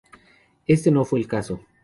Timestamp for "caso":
1.27-1.59